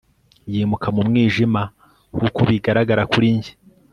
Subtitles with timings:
[0.51, 1.61] yimuka mu mwijima
[2.15, 3.51] nkuko bigaragara kuri njye